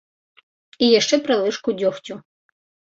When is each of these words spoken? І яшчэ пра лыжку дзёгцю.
І 0.83 0.89
яшчэ 0.99 1.21
пра 1.29 1.39
лыжку 1.45 1.79
дзёгцю. 1.79 2.13